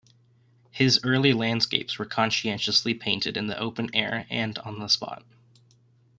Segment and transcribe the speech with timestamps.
[0.71, 5.23] His early landscapes were conscientiously painted in the open air and on the spot.